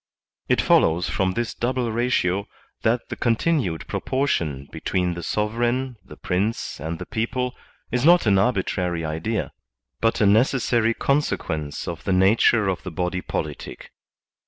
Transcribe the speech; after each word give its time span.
It 0.49 0.59
follows 0.61 1.07
from 1.11 1.33
this 1.33 1.53
double 1.53 1.91
ratio 1.91 2.47
that 2.81 3.09
the 3.09 3.15
continued 3.15 3.85
pro 3.87 3.99
portion 3.99 4.67
between 4.71 5.13
the 5.13 5.21
sovereign, 5.21 5.95
the 6.03 6.17
Prince, 6.17 6.79
and 6.79 6.97
the 6.97 7.05
people 7.05 7.55
is 7.91 8.03
not 8.03 8.25
an 8.25 8.39
arbitrary 8.39 9.05
idea, 9.05 9.51
but 9.99 10.19
a 10.19 10.25
necessary 10.25 10.95
consequence 10.95 11.87
of 11.87 12.03
the 12.03 12.13
nature 12.13 12.67
of 12.67 12.81
the 12.81 12.89
body 12.89 13.21
politic. 13.21 13.91